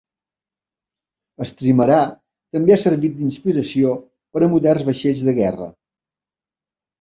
[1.43, 1.97] El trimarà
[2.57, 3.93] també ha servit d'inspiració
[4.39, 5.71] per a moderns vaixells de guerra.